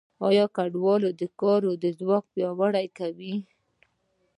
[0.55, 1.61] کډوال د کار
[1.99, 3.35] ځواک پیاوړی کوي.